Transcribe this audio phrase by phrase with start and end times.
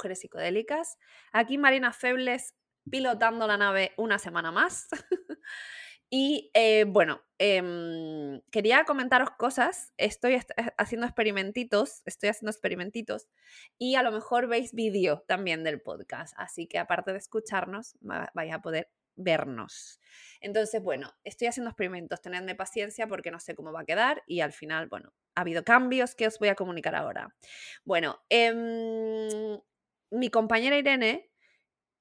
[0.00, 0.96] Mujeres Psicodélicas.
[1.30, 2.54] Aquí Marina Febles
[2.90, 4.88] pilotando la nave una semana más.
[6.10, 9.92] y eh, bueno, em, quería comentaros cosas.
[9.98, 10.42] Estoy eh,
[10.78, 13.28] haciendo experimentitos, estoy haciendo experimentitos
[13.78, 16.32] y a lo mejor veis vídeo también del podcast.
[16.38, 20.00] Así que aparte de escucharnos, vais a poder vernos.
[20.40, 24.40] Entonces, bueno, estoy haciendo experimentos, tenedme paciencia porque no sé cómo va a quedar y
[24.40, 27.34] al final, bueno, ha habido cambios que os voy a comunicar ahora.
[27.84, 29.60] Bueno, em,
[30.10, 31.30] mi compañera Irene,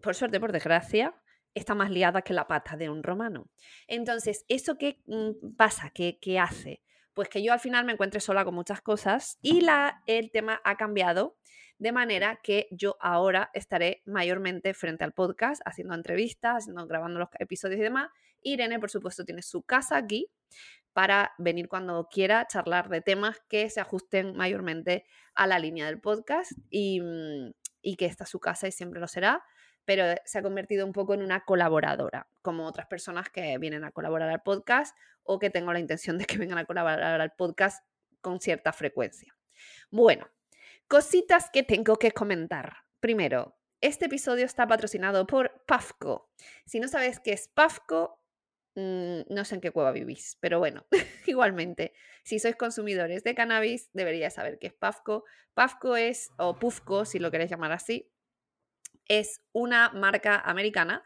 [0.02, 1.16] por suerte, por desgracia,
[1.54, 3.50] está más liada que la pata de un romano.
[3.88, 5.92] Entonces, ¿eso qué mm, pasa?
[5.94, 6.82] ¿Qué, qué hace?
[7.14, 10.62] Pues que yo al final me encuentre sola con muchas cosas y la, el tema
[10.64, 11.38] ha cambiado
[11.80, 17.80] de manera que yo ahora estaré mayormente frente al podcast, haciendo entrevistas, grabando los episodios
[17.80, 18.10] y demás.
[18.42, 20.30] Irene, por supuesto, tiene su casa aquí
[20.94, 26.02] para venir cuando quiera, charlar de temas que se ajusten mayormente a la línea del
[26.02, 29.44] podcast y, mm, y que esta es su casa y siempre lo será
[29.86, 33.92] pero se ha convertido un poco en una colaboradora, como otras personas que vienen a
[33.92, 37.84] colaborar al podcast o que tengo la intención de que vengan a colaborar al podcast
[38.22, 39.36] con cierta frecuencia.
[39.90, 40.30] Bueno,
[40.90, 42.78] Cositas que tengo que comentar.
[43.00, 46.32] Primero, este episodio está patrocinado por Pafco.
[46.66, 48.19] Si no sabes qué es Pafco,
[49.30, 50.86] no sé en qué cueva vivís, pero bueno,
[51.28, 55.26] igualmente, si sois consumidores de cannabis, deberíais saber qué es Pafco.
[55.54, 58.12] Pafco es, o Pufco, si lo queréis llamar así,
[59.08, 61.04] es una marca americana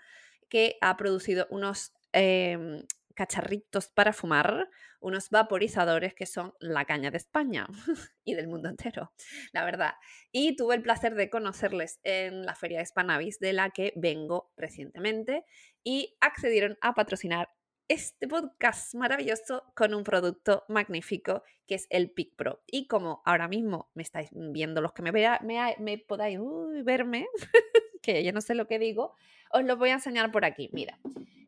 [0.50, 2.86] que ha producido unos em,
[3.16, 4.70] cacharritos para fumar,
[5.00, 7.68] unos vaporizadores que son la caña de España
[8.24, 9.14] y del mundo entero,
[9.52, 9.94] la verdad.
[10.32, 14.52] Y tuve el placer de conocerles en la Feria de Spanavis, de la que vengo
[14.56, 15.46] recientemente,
[15.84, 17.50] y accedieron a patrocinar
[17.88, 22.62] este podcast maravilloso con un producto magnífico que es el Pic Pro.
[22.68, 26.40] Y como ahora mismo me estáis viendo los que me, vea, me, podáis
[26.84, 27.28] verme,
[28.02, 29.14] que ya no sé lo que digo,
[29.52, 30.70] os lo voy a enseñar por aquí.
[30.74, 31.00] Mira,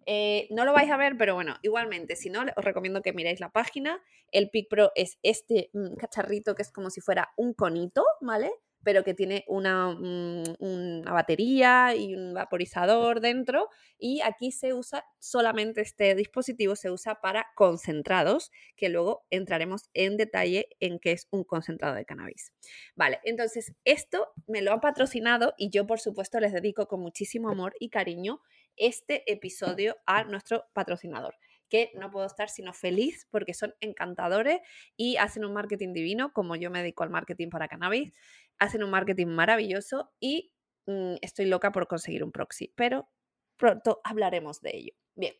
[0.06, 3.40] eh, no lo vais a ver, pero bueno, igualmente, si no, os recomiendo que miréis
[3.40, 4.02] la página.
[4.31, 8.52] El Pic Pro es este mm, cacharrito que es como si fuera un conito, ¿vale?
[8.85, 13.69] Pero que tiene una, mm, una, batería y un vaporizador dentro.
[13.97, 20.18] Y aquí se usa solamente este dispositivo, se usa para concentrados, que luego entraremos en
[20.18, 22.53] detalle en qué es un concentrado de cannabis.
[22.96, 27.50] Vale, entonces esto me lo han patrocinado y yo por supuesto les dedico con muchísimo
[27.50, 28.40] amor y cariño
[28.78, 31.35] este episodio a nuestro patrocinador
[31.69, 34.62] que no puedo estar sino feliz porque son encantadores
[34.96, 38.13] y hacen un marketing divino, como yo me dedico al marketing para cannabis,
[38.60, 40.54] hacen un marketing maravilloso y
[40.86, 43.10] mm, estoy loca por conseguir un proxy, pero
[43.58, 44.94] pronto hablaremos de ello.
[45.16, 45.36] Bien,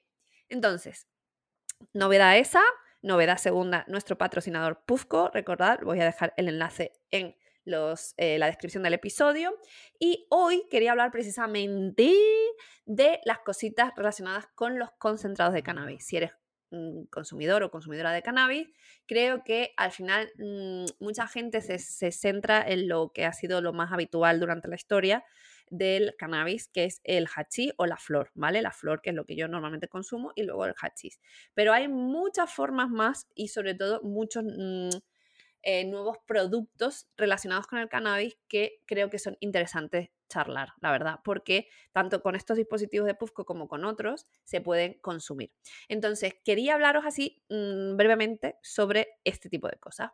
[0.50, 1.08] entonces,
[1.94, 2.64] novedad esa,
[3.02, 7.36] novedad segunda, nuestro patrocinador Pufco, recordad, voy a dejar el enlace en
[8.18, 9.58] eh, la descripción del episodio.
[10.00, 12.14] Y hoy quería hablar precisamente
[12.86, 16.06] de las cositas relacionadas con los concentrados de cannabis.
[16.06, 16.32] Si eres
[17.10, 18.68] consumidor o consumidora de cannabis,
[19.06, 23.62] creo que al final mm, mucha gente se, se, centra en lo que ha sido
[23.62, 25.24] lo más habitual durante la historia
[25.70, 28.62] del cannabis, que es el hachís o la flor, ¿vale?
[28.62, 31.20] La flor, que es lo que yo normalmente consumo, y luego el hachís.
[31.54, 34.44] Pero hay muchas formas más y sobre todo muchos...
[34.44, 34.90] Mm,
[35.68, 41.20] eh, nuevos productos relacionados con el cannabis que creo que son interesantes charlar, la verdad,
[41.24, 45.52] porque tanto con estos dispositivos de Pufco como con otros se pueden consumir.
[45.88, 50.12] Entonces, quería hablaros así mm, brevemente sobre este tipo de cosas.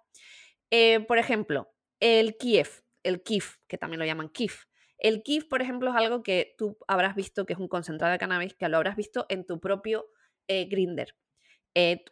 [0.69, 4.65] Eh, por ejemplo, el Kiev, el KIF, que también lo llaman KIF.
[4.97, 8.19] El KIF, por ejemplo, es algo que tú habrás visto que es un concentrado de
[8.19, 10.07] cannabis, que lo habrás visto en tu propio
[10.47, 11.15] eh, grinder.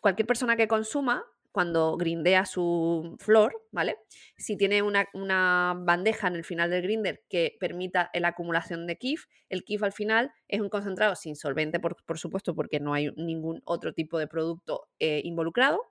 [0.02, 1.24] cualquier persona que consuma
[1.60, 3.98] cuando grindea su flor, ¿vale?
[4.38, 9.26] Si tiene una, bandeja en el final del grinder que permita la acumulación de KIF,
[9.50, 13.62] el KIF al final es un concentrado sin solvente, por, supuesto, porque no hay ningún
[13.66, 15.82] otro tipo de producto eh, involucrado.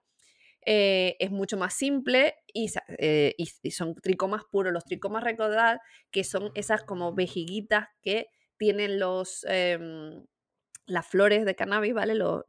[0.64, 4.72] Eh, es mucho más simple eh, y, son tricomas puros.
[4.72, 5.80] Los tricomas, recordad
[6.10, 10.24] que son esas como vejiguitas que tienen los em,
[10.88, 12.14] las flores de cannabis, ¿vale?
[12.14, 12.44] Lo,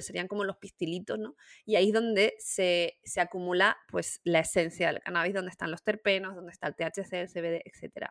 [0.00, 1.36] serían como los pistilitos, ¿no?
[1.64, 6.34] Y ahí es donde se, acumula pues la esencia del cannabis, donde están los terpenos,
[6.34, 8.08] donde está el THC, el CBD, etc.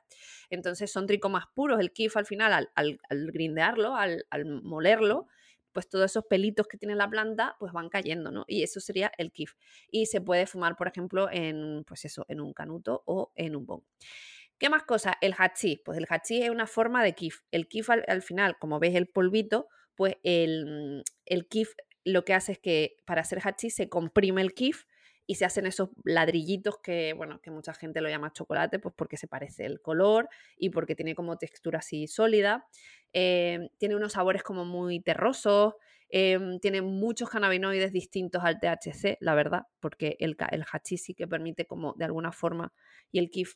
[0.50, 4.26] Entonces son tricomas puros, el kif al final, al, al, grindearlo, al,
[4.64, 5.28] molerlo,
[5.74, 8.46] pues todos esos pelitos que tiene la planta pues van cayendo, ¿no?
[8.48, 9.54] Y eso sería el kif.
[9.92, 13.66] Y se puede fumar, por ejemplo, en, pues eso, en un canuto o en un
[13.66, 13.84] bong.
[14.64, 15.16] ¿Qué más cosas?
[15.20, 15.82] El hachís.
[15.84, 17.42] Pues el hachís es una forma de kif.
[17.52, 21.74] El kif al, final, como ves el polvito, pues el, el kif
[22.06, 24.86] lo que hace es que para hacer hachís se comprime el kif
[25.28, 29.18] y se hacen esos ladrillitos que, bueno, que mucha gente lo llama chocolate, pues porque
[29.18, 32.66] se parece el color y porque tiene como textura así sólida.
[33.12, 35.74] Em, tiene unos sabores como muy terrosos,
[36.08, 41.28] em, tiene muchos cannabinoides distintos al THC, la verdad, porque el, el hachís sí que
[41.28, 42.72] permite como de alguna forma
[43.12, 43.56] y el kif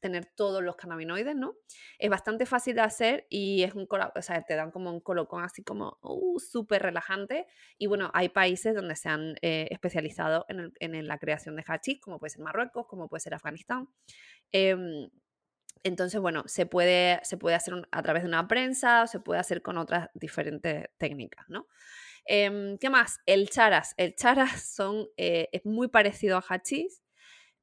[0.00, 1.56] tener todos los cannabinoides, ¿no?
[1.98, 5.44] Es bastante fácil de hacer y es un o sea, te dan como un colocón
[5.44, 7.46] así como uh, súper relajante.
[7.78, 12.18] Y bueno, hay países donde se han eh, especializado en, la creación de hachís, como
[12.18, 13.88] puede ser Marruecos, como puede ser Afganistán.
[14.52, 15.08] Em,
[15.82, 19.40] entonces, bueno, se puede, se puede hacer a través de una prensa o se puede
[19.40, 21.68] hacer con otras diferentes técnicas, ¿no?
[22.26, 23.20] Em, ¿Qué más?
[23.24, 23.94] El charas.
[23.96, 27.02] El charas son, eh, es muy parecido a hachís,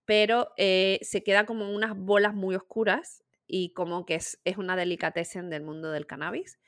[0.06, 5.50] pero eh, se queda como unas bolas muy oscuras y como que es, una delicatessen
[5.50, 6.60] del mundo del cannabis.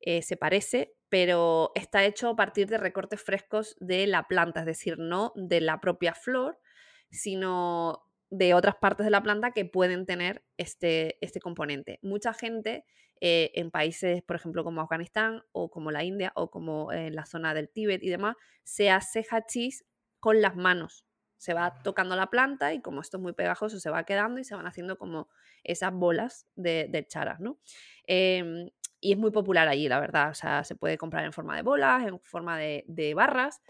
[0.00, 4.66] Eh, se parece, pero está hecho a partir de recortes frescos de la planta, es
[4.66, 6.60] decir, no de la propia flor,
[7.10, 11.98] sino de otras partes de la planta que pueden tener este, este componente.
[12.02, 12.84] Mucha gente
[13.20, 17.26] eh, en países, por ejemplo, como Afganistán o como la India o como en la
[17.26, 19.84] zona del Tíbet y demás, se hace hachís
[20.20, 21.07] con las manos
[21.38, 24.44] se va tocando la planta y como esto es muy pegajoso se va quedando y
[24.44, 25.28] se van haciendo como
[25.62, 27.58] esas bolas de, charas, ¿no?
[28.06, 28.68] Em,
[29.00, 30.30] y es muy popular allí, la verdad.
[30.30, 33.62] O sea, se puede comprar en forma de bolas, en forma de, barras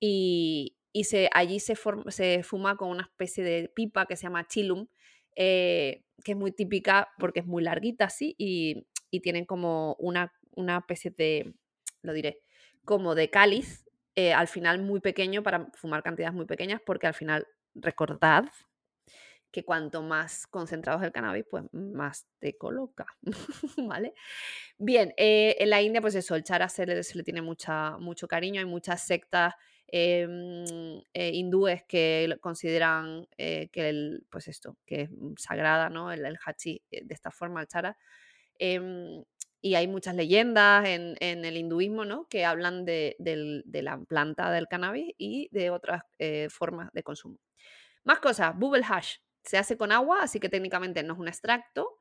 [0.00, 1.76] y, se, allí se,
[2.08, 4.88] se, fuma con una especie de pipa que se llama chilum,
[5.36, 10.32] eh, que es muy típica porque es muy larguita así y, y tienen como una,
[10.56, 11.54] una especie de,
[12.02, 12.40] lo diré,
[12.84, 13.84] como de cáliz
[14.14, 18.44] eh, al final muy pequeño para fumar cantidades muy pequeñas, porque al final recordad
[19.50, 23.06] que cuanto más concentrado es el cannabis, pues más te coloca,
[23.76, 24.14] ¿vale?
[24.78, 28.60] Bien, eh, en la India, pues eso, el chara se le, tiene mucha, mucho cariño,
[28.60, 29.54] hay muchas sectas
[29.88, 30.64] em,
[31.12, 36.10] eh, hindúes que consideran que el, pues esto, que es sagrada, ¿no?
[36.10, 37.98] El, el hachi de esta forma, el chara.
[39.64, 42.26] Y hay muchas leyendas en, el hinduismo ¿no?
[42.28, 43.14] que hablan de,
[43.72, 47.38] la planta del cannabis y de otras eh, formas de consumo.
[48.02, 49.18] Más cosas, bubble hash.
[49.44, 51.96] Se hace con agua, así que técnicamente no es un extracto.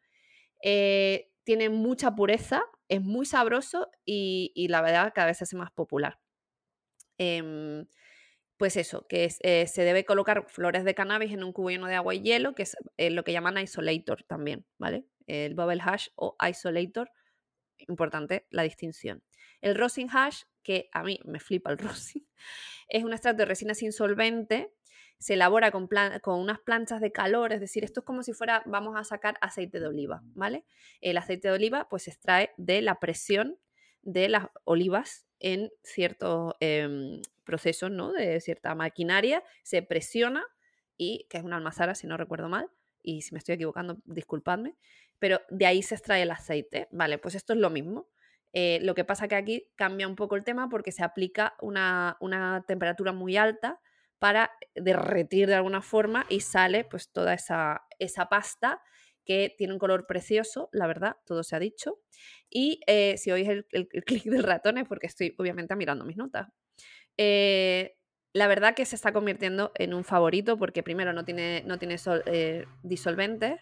[0.63, 5.71] Eh, tiene mucha pureza, es muy sabroso y, la verdad cada vez se hace más
[5.71, 6.19] popular.
[7.19, 7.85] Em,
[8.57, 11.95] pues eso, que eh, se debe colocar flores de cannabis en un cubo lleno de
[11.95, 15.05] agua y hielo, que es lo que llaman isolator también, ¿vale?
[15.27, 17.11] El bubble hash o isolator
[17.87, 19.23] importante la distinción.
[19.61, 22.27] El rosin hash, que a mí me flipa el rosin,
[22.87, 24.73] es un extracto de resina sin solvente,
[25.17, 25.87] se elabora con,
[26.21, 29.37] con, unas planchas de calor, es decir, esto es como si fuera, vamos a sacar
[29.39, 30.65] aceite de oliva, ¿vale?
[30.99, 33.59] El aceite de oliva pues se extrae de la presión
[34.01, 38.11] de las olivas en ciertos em, procesos, ¿no?
[38.11, 40.43] De cierta maquinaria, se presiona
[40.97, 42.69] y, que es una almazara si no recuerdo mal,
[43.03, 44.75] y si me estoy equivocando, disculpadme,
[45.21, 46.87] pero de ahí se extrae el aceite.
[46.91, 48.09] Vale, pues esto es lo mismo.
[48.53, 52.17] Eh, lo que pasa que aquí cambia un poco el tema porque se aplica una,
[52.67, 53.79] temperatura muy alta
[54.17, 58.81] para derretir de alguna forma y sale pues toda esa, esa pasta
[59.23, 61.99] que tiene un color precioso, la verdad, todo se ha dicho.
[62.49, 66.17] Y eh, si oís el, el, clic del ratón es porque estoy obviamente mirando mis
[66.17, 66.47] notas.
[67.15, 67.95] Eh,
[68.33, 71.97] la verdad que se está convirtiendo en un favorito porque primero no tiene, no tiene
[72.81, 73.61] disolventes,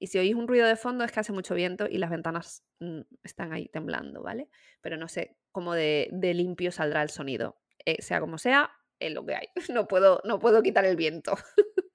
[0.00, 2.64] y si oís un ruido de fondo es que hace mucho viento y las ventanas
[2.80, 4.48] mm, están ahí temblando, ¿vale?
[4.80, 7.60] Pero no sé cómo de, limpio saldrá el sonido.
[7.84, 9.48] Eh, sea como sea, es lo que hay.
[9.74, 11.34] No puedo, no puedo quitar el viento.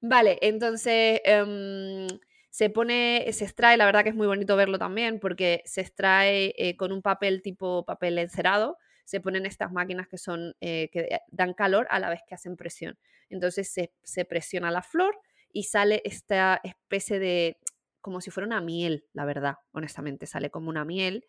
[0.00, 2.08] vale, entonces em,
[2.50, 6.54] se pone, se extrae, la verdad que es muy bonito verlo también porque se extrae
[6.58, 8.78] eh, con un papel tipo papel encerado.
[9.04, 12.56] Se ponen estas máquinas que son eh, que dan calor a la vez que hacen
[12.56, 12.98] presión.
[13.30, 15.14] Entonces se, se presiona la flor
[15.52, 17.58] y sale esta especie de,
[18.00, 21.24] como si fuera una miel, la verdad, honestamente, sale como una miel.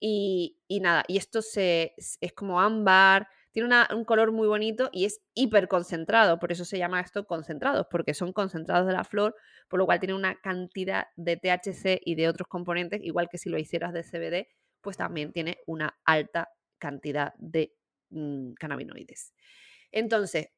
[0.00, 5.20] Y, nada, y esto se, es como ámbar, tiene un color muy bonito y es
[5.34, 9.34] hiper concentrado, por eso se llama esto concentrados, porque son concentrados de la flor,
[9.68, 13.50] por lo cual tiene una cantidad de THC y de otros componentes, igual que si
[13.50, 14.46] lo hicieras de CBD,
[14.80, 17.74] pues también tiene una alta cantidad de
[18.10, 19.34] mm, cannabinoides.
[19.90, 20.48] Entonces,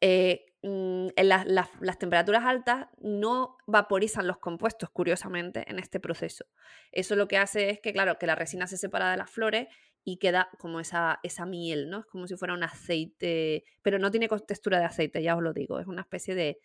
[0.00, 6.44] eh, mm, las temperaturas altas no vaporizan los compuestos, curiosamente, en este proceso.
[6.92, 9.68] Eso lo que hace es que, claro, que la resina se separa de las flores
[10.04, 12.00] y queda como esa, esa miel, ¿no?
[12.00, 15.52] Es como si fuera un aceite, pero no tiene textura de aceite, ya os lo
[15.52, 16.60] digo, es una especie de...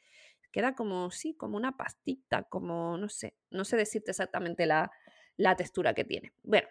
[0.51, 4.91] Queda como, sí, como una pastita, como, no sé, no sé decirte exactamente la,
[5.37, 6.33] la textura que tiene.
[6.43, 6.67] Bueno,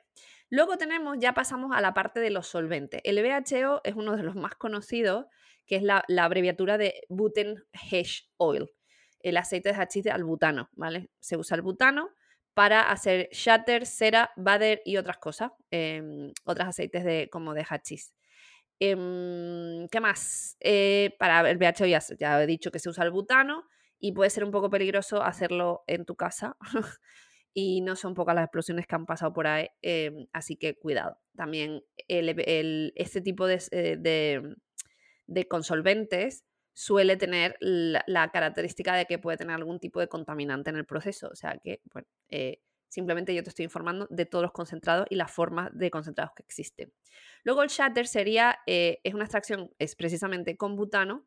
[0.48, 3.00] luego tenemos, ya pasamos a la parte de los solventes.
[3.04, 5.26] El BHO es uno de los más conocidos,
[5.70, 8.68] que es la, abreviatura de Buten Hash Oil,
[9.20, 11.10] el aceite de hachís de albutano, ¿vale?
[11.20, 12.10] Se usa el butano
[12.54, 18.12] para hacer shatter, cera, butter y otras cosas, em, otros aceites de, como de hachís.
[18.80, 20.56] Em, ¿Qué más?
[20.58, 23.62] Eh, para el BHO ya, ya he dicho que se usa el butano
[24.00, 26.56] y puede ser un poco peligroso hacerlo en tu casa
[27.54, 31.16] y no son pocas las explosiones que han pasado por ahí, em, así que cuidado.
[31.36, 34.56] También este tipo eh, de,
[35.30, 40.76] de, consolventes suele tener la, característica de que puede tener algún tipo de contaminante en
[40.76, 44.52] el proceso, o sea que, bueno, eh, simplemente yo te estoy informando de todos los
[44.52, 46.92] concentrados y las formas de concentrados que existen.
[47.44, 51.26] Luego el shatter sería, eh, es una extracción, es precisamente con butano,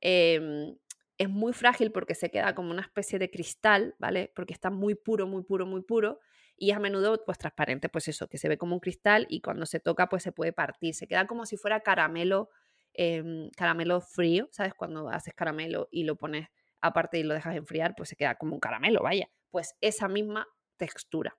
[0.00, 0.76] em,
[1.16, 4.32] es muy frágil porque se queda como una especie de cristal, ¿vale?
[4.34, 6.20] Porque está muy puro, muy puro, muy puro
[6.56, 9.40] y es a menudo pues transparente, pues eso, que se ve como un cristal y
[9.40, 12.50] cuando se toca pues se puede partir, se queda como si fuera caramelo,
[12.94, 14.74] em, caramelo frío, ¿sabes?
[14.74, 16.48] Cuando haces caramelo y lo pones
[16.80, 20.46] aparte y lo dejas enfriar, pues se queda como un caramelo, vaya, pues esa misma
[20.76, 21.36] textura.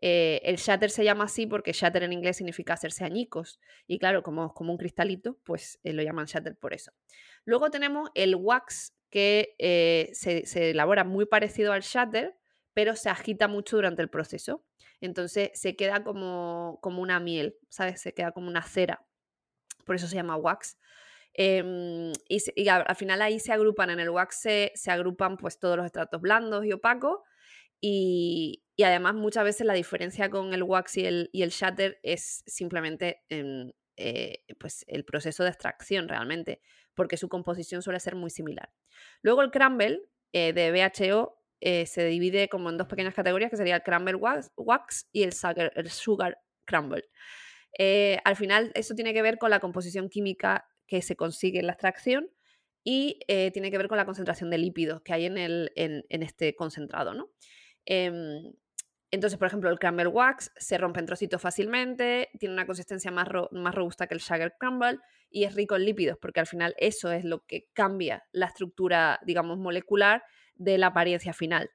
[0.00, 3.58] Eh, el shatter se llama así porque shatter en inglés significa hacerse añicos.
[3.86, 6.92] Y claro, como, como un cristalito, pues eh, lo llaman shatter por eso.
[7.44, 12.34] Luego tenemos el wax, que eh, se, elabora muy parecido al shatter,
[12.72, 14.64] pero se agita mucho durante el proceso.
[15.00, 18.00] Entonces se queda como, como una miel, ¿sabes?
[18.00, 19.06] Se queda como una cera.
[19.84, 20.78] Por eso se llama wax.
[21.34, 25.86] Em, y, al, final ahí se agrupan, en el wax se, agrupan pues todos los
[25.86, 27.20] estratos blandos y opacos.
[27.80, 34.44] Y, además muchas veces la diferencia con el wax y el, shatter es simplemente eh,
[34.58, 36.60] pues el proceso de extracción realmente
[36.94, 38.72] porque su composición suele ser muy similar.
[39.22, 40.00] Luego el crumble
[40.32, 44.14] eh, de BHO eh, se divide como en dos pequeñas categorías, que sería el crumble
[44.14, 47.04] wax, y el sugar, el sugar crumble.
[47.78, 51.66] Eh, al final, eso tiene que ver con la composición química que se consigue en
[51.66, 52.30] la extracción
[52.86, 56.54] y tiene que ver con la concentración de lípidos que hay en, el, en, este
[56.54, 57.14] concentrado.
[57.14, 57.30] ¿no?
[57.86, 58.52] Em,
[59.14, 63.28] entonces, por ejemplo, el crumble wax se rompe en trocitos fácilmente, tiene una consistencia más,
[63.52, 64.98] más robusta que el sugar crumble
[65.30, 69.20] y es rico en lípidos, porque al final eso es lo que cambia la estructura,
[69.24, 70.24] digamos, molecular
[70.56, 71.70] de la apariencia final.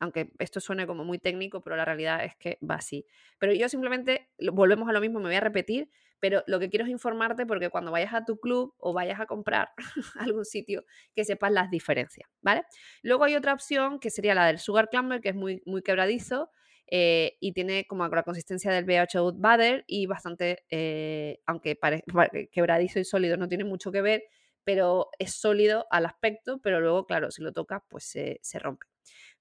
[0.00, 3.04] Aunque esto suene como muy técnico, pero la realidad es que va así.
[3.38, 5.90] Pero yo simplemente, volvemos a lo mismo, me voy a repetir,
[6.20, 9.26] pero lo que quiero es informarte porque cuando vayas a tu club o vayas a
[9.26, 9.70] comprar
[10.18, 12.62] algún sitio, que sepas las diferencias, ¿vale?
[13.02, 16.50] Luego hay otra opción que sería la del Sugar Clamber, que es muy, muy quebradizo,
[16.90, 22.04] eh, y tiene como la consistencia del BH Butter y bastante, eh, aunque parece
[22.50, 24.22] quebradizo y sólido no tiene mucho que ver,
[24.64, 28.86] pero es sólido al aspecto, pero luego, claro, si lo tocas, pues se, rompe.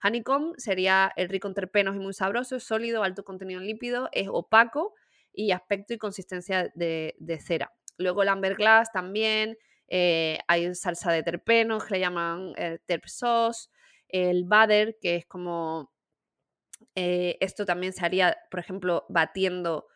[0.04, 4.10] Honeycomb sería el rico en terpenos y muy sabroso, es sólido, alto contenido en lípido,
[4.12, 4.94] es opaco
[5.34, 7.74] y aspecto y consistencia de, cera.
[7.98, 9.58] Luego el amber glass también,
[9.88, 12.54] eh, hay salsa de terpenos que le llaman
[12.86, 13.70] terp sauce,
[14.10, 15.92] el butter, que es como
[16.96, 19.88] eh, esto también se haría, por ejemplo, batiendo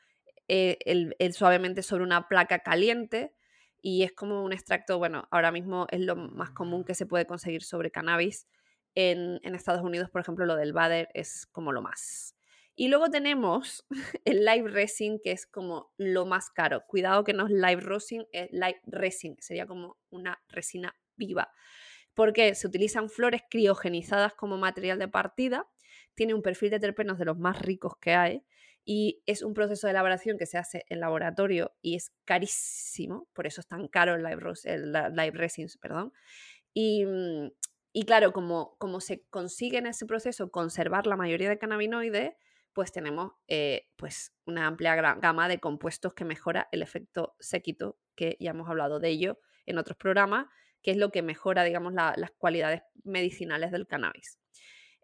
[0.48, 3.34] eh, el, suavemente sobre una placa caliente
[3.82, 7.26] y es como un extracto, bueno, ahora mismo es lo más común que se puede
[7.26, 8.48] conseguir sobre cannabis.
[8.96, 12.36] En, Estados Unidos, por ejemplo, lo del Bader es como lo más.
[12.76, 13.86] Y luego tenemos
[14.26, 16.86] el live resin, que es como lo más caro.
[16.88, 21.52] Cuidado que no es live resin, es live resin, sería como una resina viva.
[22.14, 25.68] Porque se utilizan flores criogenizadas como material de partida
[26.16, 28.44] tiene un perfil de terpenos de los más ricos que hay
[28.84, 33.48] y es un proceso de elaboración que se hace en laboratorio y es carísimo, por
[33.48, 36.14] eso es tan caro el live, el live resins, perdón.
[36.74, 37.52] Y, mm,
[37.94, 42.34] y claro, como, como, se consigue en ese proceso conservar la mayoría de cannabinoides,
[42.74, 48.38] pues tenemos eh, pues una amplia gama de compuestos que mejora el efecto séquito, que
[48.40, 50.48] ya hemos hablado de ello en otros programas,
[50.82, 54.40] que es lo que mejora, digamos, las cualidades medicinales del cannabis.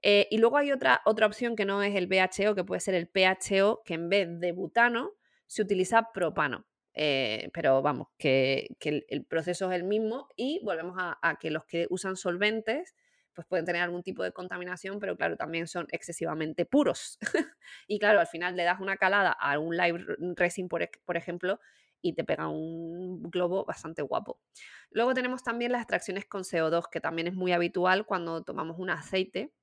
[0.02, 2.96] Eh, y luego hay otra, otra opción que no es el BHO, que puede ser
[2.96, 5.12] el PHO, que en vez de butano
[5.48, 6.66] se utiliza propano.
[7.00, 11.86] Eh, pero vamos, que, el, proceso es el mismo y volvemos a, que los que
[11.92, 12.96] usan solventes
[13.36, 17.20] pues pueden tener algún tipo de contaminación, pero claro, también son excesivamente puros.
[17.88, 20.06] y claro, al final le das una calada a un live
[20.68, 21.60] por, por ejemplo,
[22.02, 24.40] y te pega un globo bastante guapo.
[24.90, 28.90] Luego tenemos también las extracciones con CO2, que también es muy habitual cuando tomamos un
[28.90, 29.54] aceite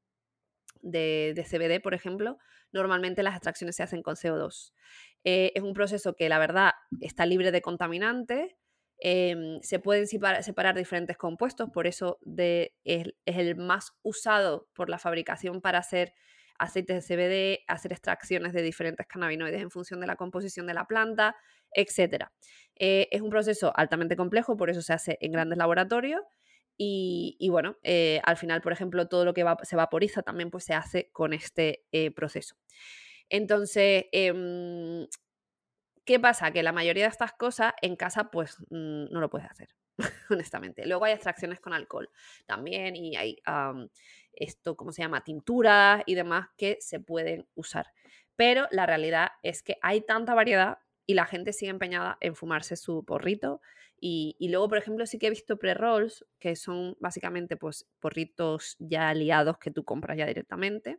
[0.85, 2.39] de, CBD, por ejemplo,
[2.73, 4.73] normalmente las extracciones se hacen con CO2.
[5.25, 8.53] Eh, es un proceso que la verdad está libre de contaminantes,
[8.99, 12.71] em, se pueden separar, diferentes compuestos, por eso es,
[13.25, 16.13] el más usado por la fabricación para hacer
[16.59, 20.87] aceites de CBD, hacer extracciones de diferentes cannabinoides en función de la composición de la
[20.87, 21.37] planta,
[21.73, 22.27] etc.
[22.77, 26.23] Eh, es un proceso altamente complejo, por eso se hace en grandes laboratorios.
[26.77, 30.75] Y, bueno, eh, al final, por ejemplo, todo lo que se vaporiza también pues, se
[30.75, 31.85] hace con este
[32.17, 32.57] proceso.
[33.29, 35.07] Entonces, em,
[36.05, 36.51] ¿qué pasa?
[36.53, 39.69] Que la mayoría de estas cosas en casa pues mm, no lo puedes hacer,
[40.31, 40.87] honestamente.
[40.87, 42.11] Luego hay extracciones con alcohol
[42.47, 43.39] también y hay
[44.33, 45.25] esto, ¿cómo se llama?
[45.25, 47.87] Tinturas y demás que se pueden usar.
[48.37, 52.77] Pero la realidad es que hay tanta variedad y la gente sigue empeñada en fumarse
[52.77, 53.61] su porrito.
[54.01, 59.15] Y, luego, por ejemplo, sí que he visto pre-rolls, que son básicamente pues, porritos ya
[59.15, 60.99] liados que tú compras ya directamente,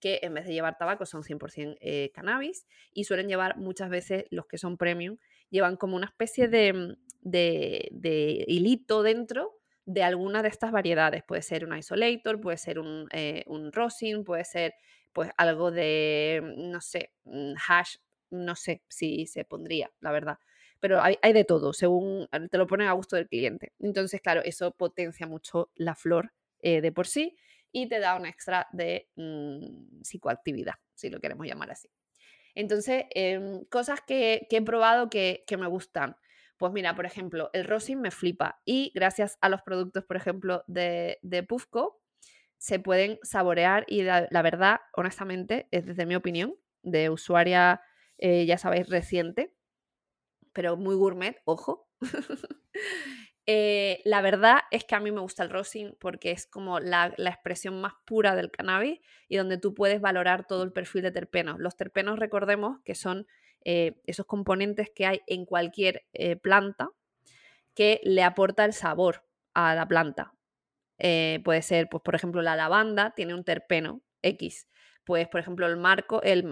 [0.00, 4.24] que en vez de llevar tabaco son 100% eh, cannabis y suelen llevar muchas veces
[4.30, 5.18] los que son premium,
[5.50, 11.22] llevan como una especie de, de, hilito dentro de alguna de estas variedades.
[11.24, 14.74] Puede ser un isolator, puede ser un, eh, un rosin, puede ser
[15.12, 17.12] pues algo de, no sé,
[17.68, 17.96] hash
[18.30, 20.38] no sé si se pondría, la verdad.
[20.80, 23.72] Pero hay, de todo, según eh, te lo ponen a gusto del cliente.
[23.78, 27.36] Entonces, claro, eso potencia mucho la flor eh, de por sí
[27.72, 31.88] y te da un extra de mm, psicoactividad, si lo queremos llamar así.
[32.54, 36.16] Entonces, em, cosas que, he probado que, me gustan.
[36.56, 40.64] Pues mira, por ejemplo, el rosin me flipa y gracias a los productos, por ejemplo,
[40.66, 42.00] de, de Pufco,
[42.56, 47.82] se pueden saborear y la, la, verdad, honestamente, es desde mi opinión, de usuaria
[48.18, 49.54] eh, ya sabéis, reciente,
[50.52, 51.88] pero muy gourmet, ojo.
[53.46, 57.14] Eh, la verdad es que a mí me gusta el rosin porque es como la,
[57.16, 61.58] expresión más pura del cannabis y donde tú puedes valorar todo el perfil de terpenos.
[61.60, 63.26] Los terpenos, recordemos que son
[63.64, 66.06] eh, esos componentes que hay en cualquier
[66.42, 66.90] planta
[67.74, 70.34] que le aporta el sabor a la planta.
[70.98, 74.66] puede ser, pues, por ejemplo, la lavanda tiene un terpeno X
[75.06, 76.44] pues por ejemplo el marco, el,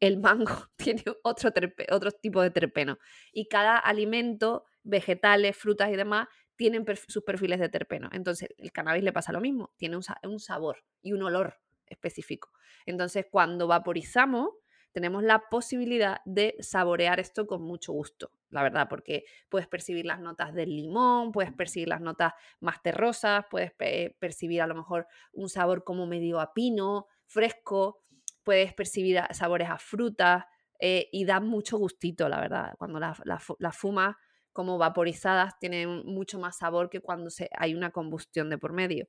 [0.00, 1.50] el mango tiene otro,
[1.90, 2.98] otro tipo de terpeno
[3.32, 8.08] y cada alimento, vegetales, frutas y demás tienen sus perfiles de terpeno.
[8.12, 12.50] Entonces el cannabis le pasa lo mismo, tiene un, sabor y un olor específico.
[12.86, 14.50] Entonces cuando vaporizamos
[14.92, 20.20] tenemos la posibilidad de saborear esto con mucho gusto, la verdad, porque puedes percibir las
[20.20, 23.72] notas del limón, puedes percibir las notas más terrosas, puedes
[24.18, 28.04] percibir a lo mejor un sabor como medio a pino, fresco,
[28.42, 30.44] puedes percibir sabores a frutas
[30.78, 32.74] eh, y da mucho gustito, la verdad.
[32.78, 34.16] Cuando las la, fumas
[34.56, 39.06] como vaporizadas tienen mucho más sabor que cuando se, hay una combustión de por medio.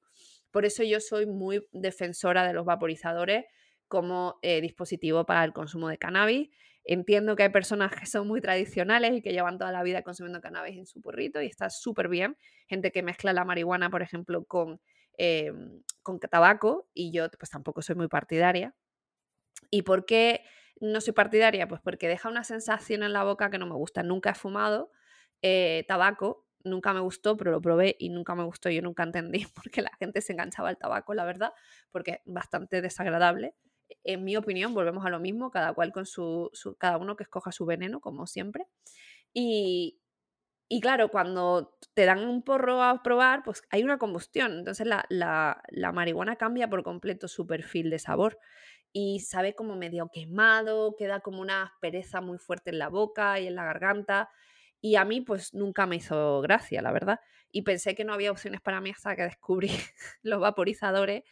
[0.52, 3.46] Por eso yo soy muy defensora de los vaporizadores
[3.88, 6.50] como eh, dispositivo para el consumo de cannabis.
[6.84, 10.40] Entiendo que hay personas que son muy tradicionales y que llevan toda la vida consumiendo
[10.40, 12.38] cannabis en su porrito y está súper bien.
[12.68, 14.80] Gente que mezcla la marihuana, por ejemplo, con
[15.18, 18.76] Em, con tabaco y yo pues tampoco soy muy partidaria.
[19.72, 20.42] ¿Y por qué
[20.80, 21.68] no soy partidaria?
[21.68, 24.04] Pues porque deja una sensación en la boca que no me gusta.
[24.04, 24.92] Nunca he fumado
[25.42, 28.70] eh, tabaco, nunca me gustó, pero lo probé y nunca me gustó.
[28.70, 31.54] Yo nunca entendí por qué la gente se enganchaba al tabaco, la verdad,
[31.92, 33.56] porque es bastante desagradable.
[34.04, 37.24] En mi opinión, volvemos a lo mismo, cada cual con su, su cada uno que
[37.24, 38.68] escoja su veneno, como siempre.
[39.34, 40.02] Y,
[40.70, 44.60] y claro, cuando te dan un porro a probar, pues hay una combustión.
[44.60, 48.38] Entonces la, la, marihuana cambia por completo su perfil de sabor
[48.92, 53.48] y sabe como medio quemado, queda como una aspereza muy fuerte en la boca y
[53.48, 54.30] en la garganta.
[54.82, 57.20] Y a mí pues nunca me hizo gracia, la verdad.
[57.52, 59.70] Y pensé que no había opciones para mí hasta que descubrí
[60.22, 61.24] los vaporizadores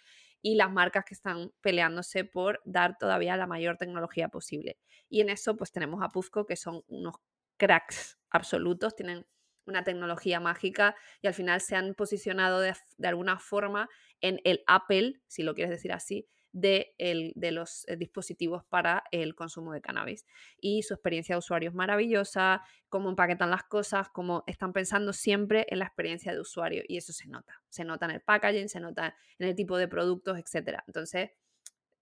[0.41, 4.77] y las marcas que están peleándose por dar todavía la mayor tecnología posible.
[5.10, 7.15] Y en eso pues tenemos a Puzco, que son unos
[7.58, 9.25] cracks absolutos, tienen
[9.65, 13.89] una tecnología mágica y al final se han posicionado de, alguna forma
[14.21, 19.04] en el Apple, si lo quieres decir así, de, el, de, los eh, dispositivos para
[19.12, 20.26] el consumo de cannabis.
[20.58, 25.65] Y su experiencia de usuario es maravillosa, cómo empaquetan las cosas, cómo están pensando siempre
[25.70, 26.84] en la experiencia de usuario.
[26.88, 27.62] Y eso se nota.
[27.68, 30.80] Se nota en el packaging, se nota en el tipo de productos, etc.
[30.88, 31.32] Entonces,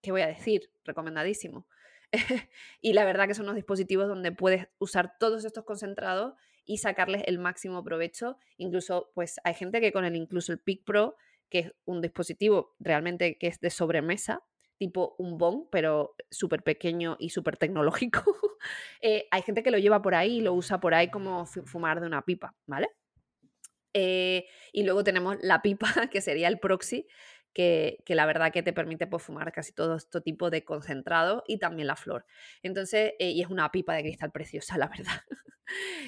[0.03, 0.69] ¿qué voy a decir?
[0.83, 1.67] Recomendadísimo.
[2.79, 7.23] y la verdad que son unos dispositivos donde puedes usar todos estos concentrados y sacarles
[7.25, 8.37] el máximo provecho.
[8.57, 11.15] Incluso, pues hay gente que con el incluso el Pic Pro,
[11.53, 14.43] que es un dispositivo realmente que es de sobremesa,
[14.79, 18.23] tipo un bong, pero súper pequeño y súper tecnológico.
[19.01, 21.99] Eh, hay gente que lo lleva por ahí y lo usa por ahí como fumar
[21.99, 22.87] de una pipa, ¿vale?
[23.91, 27.05] Eh, y luego tenemos la pipa, que sería el proxy,
[27.53, 31.57] que, la verdad que te permite pues, fumar casi todo este tipo de concentrado y
[31.57, 32.25] también la flor.
[32.61, 35.21] Entonces, eh, y es una pipa de cristal preciosa, la verdad.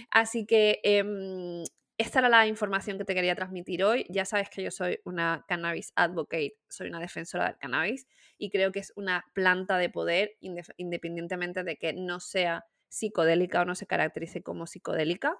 [0.10, 1.66] Así que, em,
[1.98, 4.06] esta era la información que te quería transmitir hoy.
[4.10, 8.72] Ya sabes que yo soy una cannabis advocate, soy una defensora del cannabis y creo
[8.72, 13.88] que es una planta de poder independientemente de que no sea psicodélica o no se
[13.88, 15.38] caracterice como psicodélica.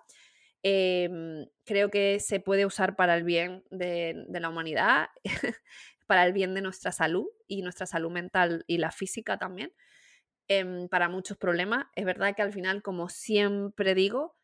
[0.63, 5.10] Em, creo que se puede usar para el bien de, la humanidad,
[6.08, 9.74] para el bien de nuestra salud y nuestra salud mental y la física también,
[10.48, 11.86] em, para muchos problemas.
[11.96, 14.36] Es verdad que al final, como siempre digo,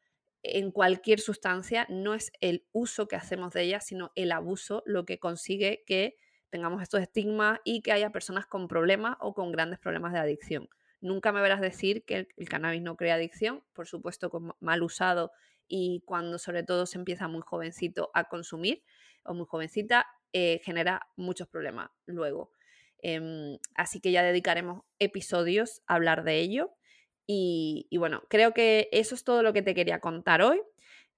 [0.44, 5.06] en cualquier sustancia no es el uso que hacemos de ella, sino el abuso lo
[5.06, 6.18] que consigue que
[6.50, 10.70] tengamos estos estigmas y que haya personas con problemas o con grandes problemas de adicción.
[11.00, 15.32] Nunca me verás decir que el, cannabis no crea adicción, por supuesto, mal usado
[15.68, 18.84] y cuando sobre todo se empieza muy jovencito a consumir
[19.24, 22.52] o muy jovencita, eh, genera muchos problemas luego.
[23.02, 26.72] Em, así que ya dedicaremos episodios a hablar de ello.
[27.28, 30.62] Y, bueno, creo que eso es todo lo que te quería contar hoy.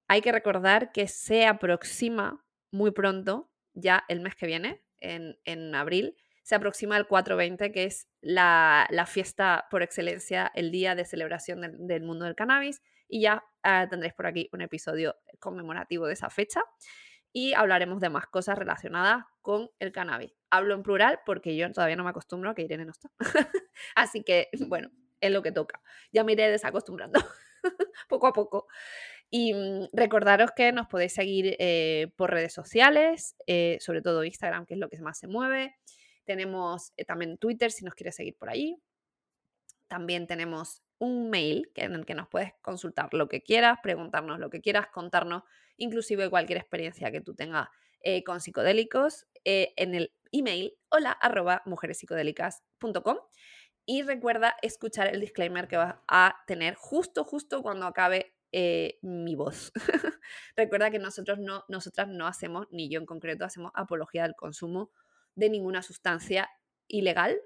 [0.06, 6.16] Hay que recordar que se aproxima muy pronto, ya el mes que viene, en, abril,
[6.42, 12.02] se aproxima el 420, que es la, fiesta por excelencia, el día de celebración del,
[12.02, 12.82] mundo del cannabis.
[13.08, 16.62] Y ya ah, tendréis por aquí un episodio conmemorativo de esa fecha.
[17.32, 20.32] Y hablaremos de más cosas relacionadas con el cannabis.
[20.50, 23.10] Hablo en plural porque yo todavía no me acostumbro a que Irene no está.
[23.96, 24.90] Así que, bueno,
[25.26, 25.82] es lo que toca.
[26.12, 27.20] Ya me iré desacostumbrando
[28.08, 28.66] poco a poco.
[29.30, 34.66] Y mm, recordaros que nos podéis seguir eh, por redes sociales, eh, sobre todo Instagram,
[34.66, 35.76] que es lo que más se mueve.
[36.24, 38.76] Tenemos eh, también Twitter si nos quieres seguir por ahí.
[39.88, 44.50] También tenemos un mail en el que nos puedes consultar lo que quieras, preguntarnos lo
[44.50, 45.42] que quieras, contarnos
[45.76, 47.68] inclusive cualquier experiencia que tú tengas
[48.26, 53.16] con psicodélicos en el email hola arroba mujerespsicodélicas.com
[53.86, 59.34] y recuerda escuchar el disclaimer que vas a tener justo, justo cuando acabe eh, mi
[59.34, 59.72] voz.
[60.56, 64.90] recuerda que nosotros no, nosotras no hacemos, ni yo en concreto, hacemos apología del consumo
[65.34, 66.48] de ninguna sustancia
[66.88, 67.40] ilegal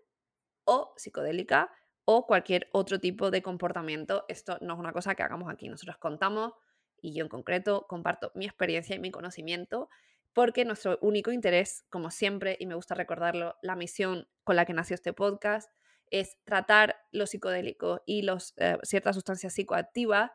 [0.65, 1.73] o psicodélica
[2.05, 4.25] o cualquier otro tipo de comportamiento.
[4.29, 5.69] Esto no es una cosa que hagamos aquí.
[5.69, 6.53] Nosotros contamos,
[7.01, 9.89] y yo en concreto comparto mi experiencia y mi conocimiento,
[10.33, 14.75] porque nuestro único interés, como siempre, y me gusta recordarlo, la misión con la que
[14.75, 15.71] nació este podcast,
[16.11, 20.31] es tratar los psicodélicos y los, eh, ciertas sustancias psicoactivas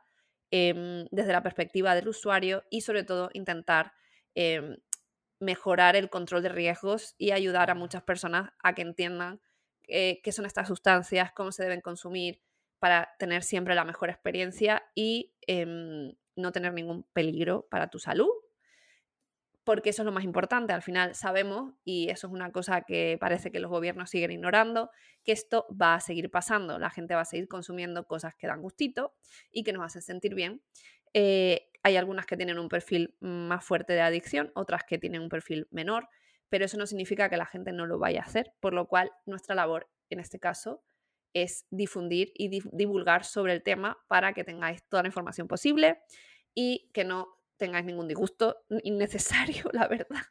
[0.51, 3.93] em, desde la perspectiva del usuario y sobre todo intentar
[4.35, 4.77] em,
[5.39, 9.41] mejorar el control de riesgos y ayudar a muchas personas a que entiendan
[9.87, 12.41] eh, qué son estas sustancias, cómo se deben consumir
[12.79, 18.29] para tener siempre la mejor experiencia y em, no tener ningún peligro para tu salud
[19.63, 20.73] porque eso es lo más importante.
[20.73, 24.89] Al final sabemos, y eso es una cosa que parece que los gobiernos siguen ignorando,
[25.23, 26.79] que esto va a seguir pasando.
[26.79, 29.13] La gente va a seguir consumiendo cosas que dan gustito
[29.51, 30.61] y que nos hacen sentir bien.
[31.13, 35.29] Eh, hay algunas que tienen un perfil más fuerte de adicción, otras que tienen un
[35.29, 36.07] perfil menor,
[36.49, 39.11] pero eso no significa que la gente no lo vaya a hacer, por lo cual
[39.25, 40.83] nuestra labor en este caso
[41.33, 46.01] es difundir y divulgar sobre el tema para que tengáis toda la información posible
[46.53, 50.23] y que no tengáis ningún disgusto innecesario, la verdad.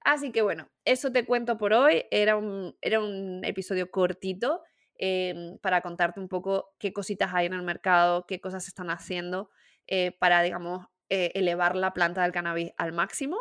[0.00, 2.04] Así que bueno, eso te cuento por hoy.
[2.10, 4.62] Era un, era un episodio cortito
[4.94, 8.90] em, para contarte un poco qué cositas hay en el mercado, qué cosas se están
[8.90, 9.50] haciendo
[9.86, 13.38] eh, para, digamos, eh, elevar la planta del cannabis al máximo.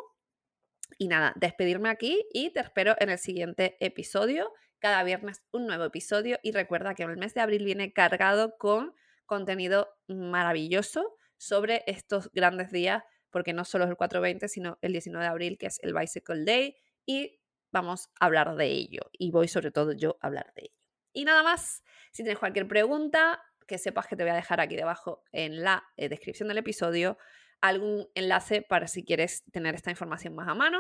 [0.97, 4.52] Y nada, despedirme aquí y te espero en el siguiente episodio.
[4.80, 8.93] Cada viernes un nuevo episodio y recuerda que el mes de abril viene cargado con
[9.26, 15.23] contenido maravilloso sobre estos grandes días, porque no solo es el 420, sino el 19
[15.23, 17.39] de abril, que es el Bicycle Day, y
[17.71, 19.10] vamos a hablar de ello.
[19.12, 20.76] Y voy sobre todo yo a hablar de ello.
[21.13, 24.76] Y nada más, si tienes cualquier pregunta, que sepas que te voy a dejar aquí
[24.76, 27.17] debajo en la eh, descripción del episodio
[27.62, 30.80] algún enlace para si quieres tener esta información más a mano.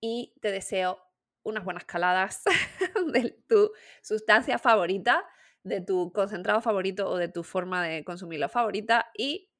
[0.00, 0.98] Y te deseo
[1.42, 2.42] unas buenas caladas
[3.12, 3.72] de tu
[4.02, 5.24] sustancia favorita,
[5.62, 9.10] de tu concentrado favorito o de tu forma de consumirlo favorita.
[9.16, 9.50] Y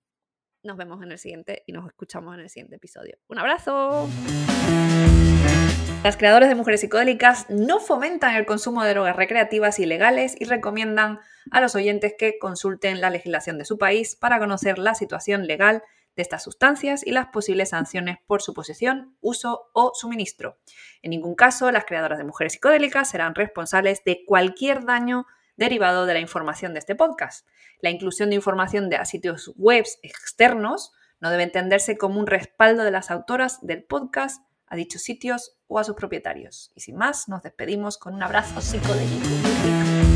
[0.62, 3.16] nos vemos en el siguiente y nos escuchamos en el siguiente episodio.
[3.28, 4.08] ¡Un abrazo!
[6.02, 11.20] Las creadoras de mujeres psicodélicas no fomentan el consumo de drogas recreativas ilegales y recomiendan
[11.50, 15.82] a los oyentes que consulten la legislación de su país para conocer la situación legal
[16.16, 20.58] de estas sustancias y las posibles sanciones por su posesión, uso o suministro.
[21.02, 25.26] En ningún caso, las creadoras de mujeres psicodélicas serán responsables de cualquier daño
[25.60, 27.46] derivado de la información de este podcast.
[27.82, 32.90] La inclusión de información de sitios web externos no debe entenderse como un respaldo de
[32.90, 36.72] las autoras del podcast a dichos sitios o a sus propietarios.
[36.74, 40.09] Y sin más, nos despedimos con un abrazo psicodélico.